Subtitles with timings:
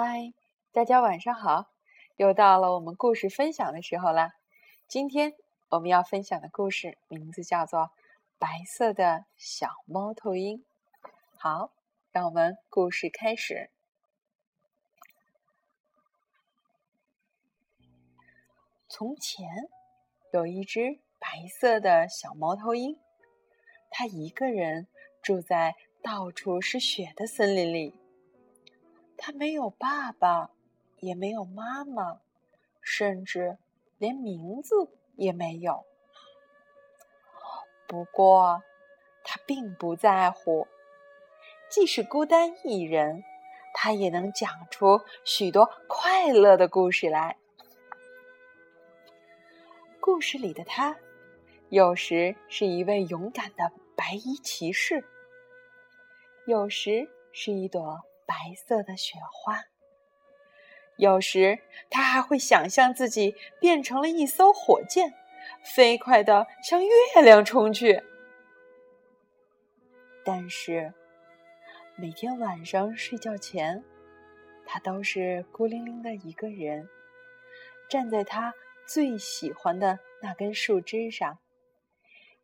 [0.00, 0.32] 嗨，
[0.70, 1.72] 大家晚上好！
[2.14, 4.32] 又到了我们故事分享的时候啦。
[4.86, 5.34] 今天
[5.70, 7.80] 我们要分享的故事名字叫做
[8.38, 10.58] 《白色的小猫头鹰》。
[11.36, 11.72] 好，
[12.12, 13.72] 让我们故事开始。
[18.88, 19.48] 从前
[20.32, 22.96] 有一只白色的小猫头鹰，
[23.90, 24.86] 它一个人
[25.20, 27.97] 住在到处是雪的森林里。
[29.18, 30.50] 他没有爸爸，
[31.00, 32.20] 也没有妈妈，
[32.80, 33.58] 甚至
[33.98, 35.84] 连名字也没有。
[37.88, 38.62] 不过，
[39.24, 40.68] 他并不在乎，
[41.68, 43.24] 即使孤单一人，
[43.74, 47.36] 他也能讲出许多快乐的故事来。
[50.00, 50.96] 故事里的他，
[51.70, 55.04] 有时是一位勇敢的白衣骑士，
[56.46, 58.00] 有时是一朵。
[58.28, 59.64] 白色的雪花，
[60.98, 65.14] 有时他还会想象自己变成了一艘火箭，
[65.64, 68.02] 飞快的向月亮冲去。
[70.22, 70.92] 但是
[71.96, 73.82] 每天晚上睡觉前，
[74.66, 76.86] 他都是孤零零的一个人，
[77.88, 78.52] 站在他
[78.86, 81.38] 最喜欢的那根树枝上，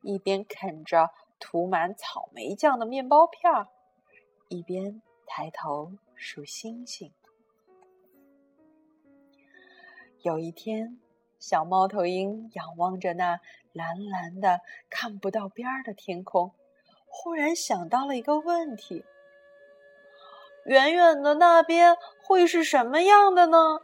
[0.00, 3.68] 一边啃着涂满草莓酱的面包片儿，
[4.48, 5.02] 一边。
[5.26, 7.12] 抬头数星星。
[10.22, 10.98] 有一天，
[11.38, 13.40] 小猫头鹰仰望着那
[13.72, 16.52] 蓝蓝的、看不到边儿的天空，
[17.06, 19.04] 忽然想到了一个问题：
[20.64, 23.80] 远远的那边会是什么样的呢？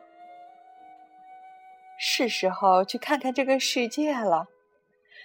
[1.98, 4.48] 是时候去看看这个世界了。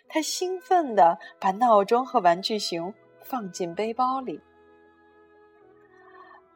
[0.09, 4.41] 他兴奋地把闹钟和玩具熊放进背包里。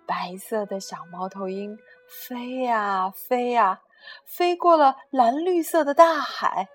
[0.10, 3.80] 白色的小猫头鹰飞呀飞呀，
[4.26, 6.68] 飞过了蓝绿色的大海，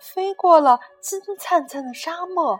[0.00, 2.58] 飞过了金灿灿的沙漠。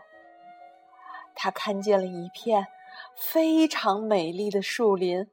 [1.33, 2.67] 它看见了一片
[3.15, 5.27] 非常美丽的树林，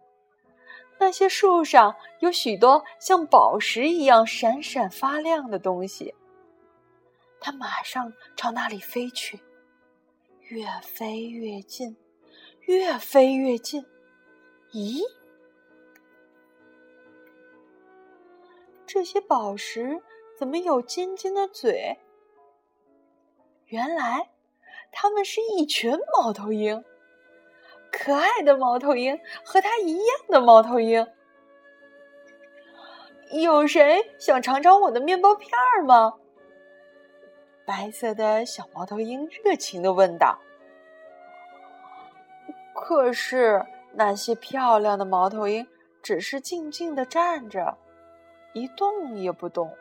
[0.96, 6.14] 那些树上有许多像宝石一样闪闪发亮的东西。
[7.38, 9.38] 它马上朝那里飞去，
[10.48, 11.94] 越飞越近，
[12.62, 13.84] 越飞越近。
[14.72, 15.00] 咦，
[18.86, 20.02] 这些宝石
[20.38, 21.98] 怎么有尖尖的嘴？
[23.66, 24.30] 原来，
[24.92, 26.84] 它们是一群猫头鹰，
[27.90, 31.06] 可爱的猫头鹰，和它一样的猫头鹰。
[33.32, 36.14] 有谁想尝尝我的面包片儿吗？
[37.64, 40.38] 白色的小猫头鹰热情的问道。
[42.74, 43.64] 可是。
[43.98, 45.66] 那些漂亮的猫头鹰
[46.02, 47.78] 只是静静的站着，
[48.52, 49.74] 一动也不动。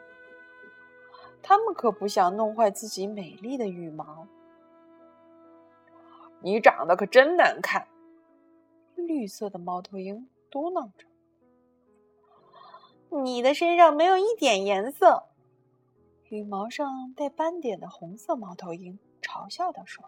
[1.43, 4.25] 它们可不想弄坏自己美丽的羽毛。
[6.39, 7.87] 你长得可真难看，
[8.95, 11.05] 绿色的猫头鹰嘟囔着。
[13.21, 15.23] 你的身上没有一点颜色，
[16.29, 20.05] 羽毛上带斑点的红色猫头鹰嘲笑地说：“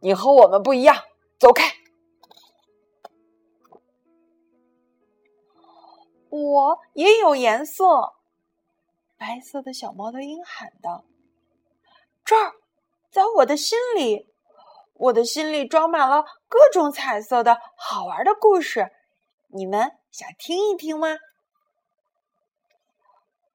[0.00, 0.94] 你和我们不一样，
[1.38, 1.64] 走开。”
[6.30, 8.14] 我也有颜色，
[9.16, 11.04] 白色的小猫头鹰喊道
[12.24, 12.52] ：“这儿，
[13.10, 14.26] 在我的心里，
[14.94, 18.90] 我的心里装满了各种彩色的好玩的故事，
[19.48, 21.18] 你们想听一听吗？”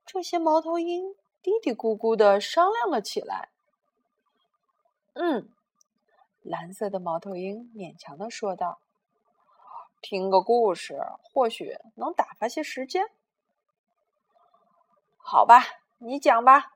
[0.06, 3.50] 这些猫头鹰嘀嘀咕咕的商量了起来。
[5.14, 5.50] 嗯，
[6.42, 8.80] 蓝色的猫头鹰勉强的说道。
[10.04, 13.10] 听个故事，或许能打发些时间。
[15.16, 15.64] 好吧，
[15.98, 16.74] 你讲吧，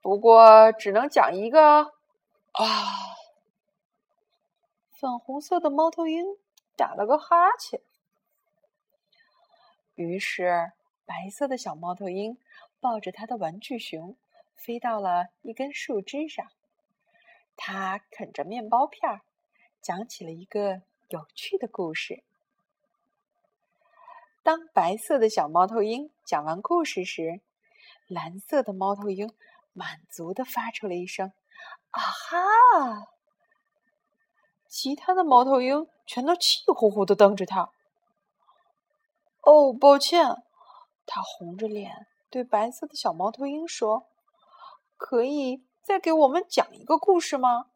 [0.00, 1.92] 不过只能讲一个。
[2.52, 2.64] 啊！
[4.92, 6.24] 粉红色的猫头鹰
[6.74, 7.80] 打了个哈欠。
[9.94, 10.72] 于是，
[11.04, 12.38] 白色的小猫头鹰
[12.80, 14.16] 抱着他的玩具熊，
[14.56, 16.50] 飞到了一根树枝上。
[17.56, 19.20] 他啃着面包片儿，
[19.82, 22.24] 讲起了一个有趣的故事。
[24.42, 27.42] 当白色的小猫头鹰讲完故事时，
[28.06, 29.30] 蓝色的猫头鹰
[29.74, 31.30] 满足的发出了一声
[31.92, 33.06] “啊哈”。
[34.66, 37.70] 其他的猫头鹰全都气呼呼的瞪着他。
[39.42, 40.42] 哦，抱歉，
[41.04, 44.06] 他红着脸对白色的小猫头鹰说
[44.96, 47.66] ：“可以再给我们讲一个故事吗？”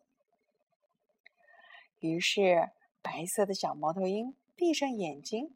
[2.00, 2.70] 于是，
[3.02, 5.54] 白色的小猫头鹰闭上眼睛。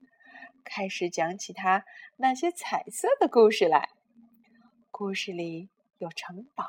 [0.69, 1.85] 开始讲起他
[2.17, 3.89] 那些彩色的故事来。
[4.91, 6.65] 故事里有城堡，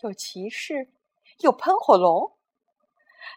[0.00, 0.90] 有骑士，
[1.40, 2.32] 有喷火龙。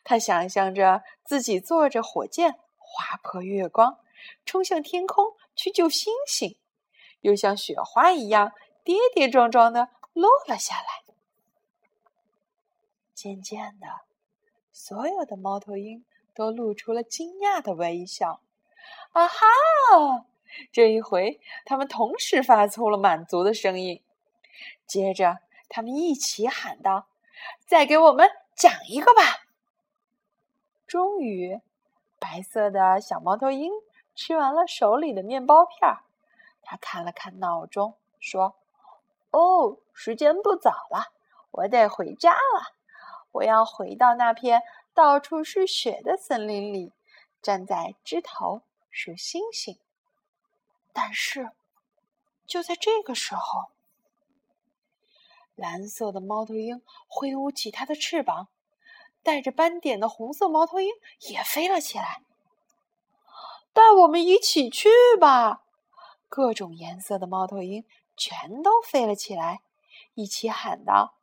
[0.05, 3.99] 他想象着自己坐着火箭划破月光，
[4.45, 6.57] 冲向天空去救星星，
[7.19, 8.53] 又像雪花一样
[8.83, 11.03] 跌跌撞撞的落了下来。
[13.13, 13.87] 渐渐的，
[14.71, 18.41] 所有的猫头鹰都露出了惊讶的微笑。
[19.11, 20.25] 啊哈！
[20.71, 24.01] 这一回，他们同时发出了满足的声音。
[24.85, 27.07] 接着，他们一起喊道
[27.65, 29.21] ：“再给我们讲一个吧！”
[30.85, 31.59] 终于，
[32.19, 33.71] 白色的小猫头鹰
[34.13, 36.03] 吃完了手里的面包片儿，
[36.61, 38.55] 他看了看闹钟，说
[39.31, 41.13] ：“哦，时间不早了，
[41.49, 42.75] 我得回家了。
[43.31, 44.61] 我要回到那片
[44.93, 46.93] 到处是雪的森林里，
[47.41, 48.61] 站在枝头
[48.93, 49.77] 数星星。”
[50.93, 51.51] 但是，
[52.45, 53.65] 就在这个时候，
[55.55, 58.47] 蓝色的猫头鹰挥舞起它的翅膀。
[59.25, 60.91] 带着斑点的红色猫头鹰
[61.29, 62.21] 也飞了起来，
[63.71, 65.63] 带我们一起去吧！
[66.27, 67.85] 各种颜色的猫头鹰
[68.17, 69.61] 全都飞了起来，
[70.13, 71.15] 一起喊道：“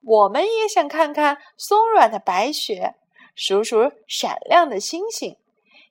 [0.00, 2.94] 我们也想看看松软的白雪，
[3.34, 5.36] 数数闪亮的星星，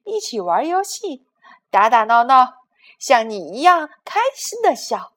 [0.08, 1.26] 一起玩游戏，
[1.70, 2.64] 打打闹闹，
[2.98, 5.14] 像你一样开心的笑。”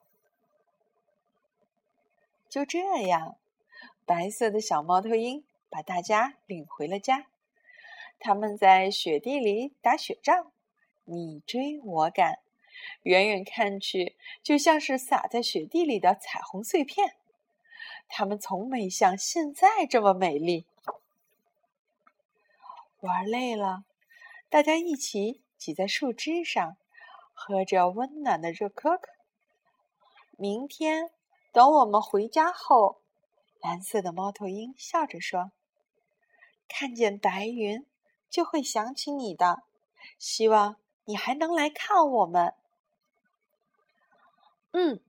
[2.47, 3.37] 就这样，
[4.05, 5.43] 白色的小猫头鹰。
[5.73, 7.27] 把大家领回了家。
[8.19, 10.51] 他们在雪地里打雪仗，
[11.05, 12.39] 你追我赶，
[13.03, 17.15] 远远看去就像是洒在雪地里的彩虹碎片。
[18.09, 20.65] 他们从没像现在这么美丽。
[22.99, 23.85] 玩累了，
[24.51, 26.75] 大家一起挤在树枝上，
[27.33, 29.07] 喝着温暖的热可可。
[30.37, 31.09] 明天
[31.53, 33.01] 等我们回家后，
[33.61, 35.53] 蓝色的猫头鹰笑着说。
[36.67, 37.85] 看见白云，
[38.29, 39.63] 就会想起你的。
[40.19, 40.75] 希望
[41.05, 42.53] 你还能来看我们。
[44.71, 44.99] 嗯，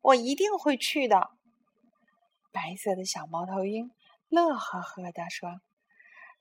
[0.00, 1.32] 我一定会去的。
[2.50, 3.92] 白色的小猫头鹰
[4.30, 5.60] 乐呵呵地说：“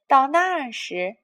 [0.07, 1.17] 到那时，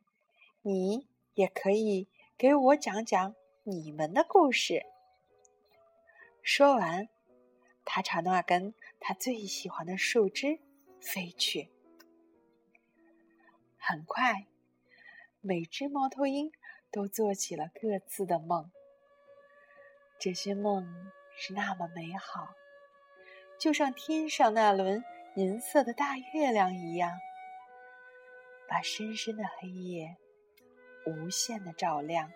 [0.62, 2.08] 你也可以
[2.38, 4.86] 给我讲讲你们的故事。”
[6.44, 7.08] 说完，
[7.86, 10.60] 它朝那根它最喜欢的树枝
[11.00, 11.70] 飞去。
[13.78, 14.48] 很快，
[15.40, 16.52] 每只猫头鹰
[16.92, 18.72] 都做起了各自的梦。
[20.20, 22.54] 这些梦是那么美好，
[23.60, 25.04] 就像天上那轮
[25.36, 27.12] 银色的大月亮一样，
[28.68, 30.18] 把深深的黑夜
[31.06, 32.32] 无限的照亮。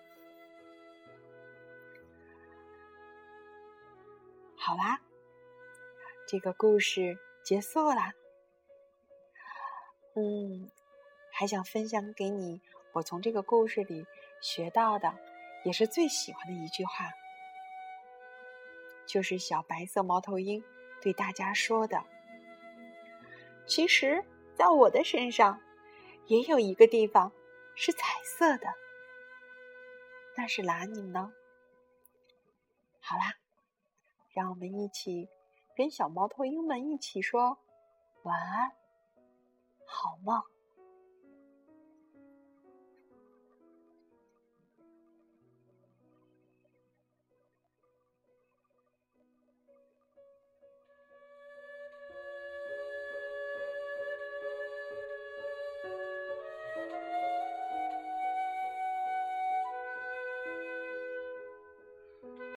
[4.55, 4.99] 好啦，
[6.27, 8.13] 这个故事结束啦。
[10.15, 10.69] 嗯。
[11.37, 12.61] 还想分享给你，
[12.93, 14.07] 我从这个故事里
[14.39, 15.13] 学到的，
[15.65, 17.11] 也是最喜欢的一句话，
[19.05, 20.63] 就是小白色猫头鹰
[21.01, 22.01] 对大家说的
[23.67, 24.23] ：“其实，
[24.55, 25.59] 在我的身上，
[26.27, 27.29] 也有一个地方
[27.75, 28.67] 是彩色的，
[30.37, 31.33] 那是哪里呢？”
[33.01, 33.35] 好啦，
[34.33, 35.29] 让我们一起
[35.75, 37.59] 跟小猫头鹰们一起说
[38.23, 38.71] 晚安，
[39.85, 40.41] 好梦。